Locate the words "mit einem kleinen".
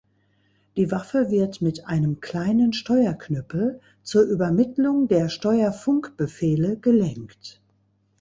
1.61-2.73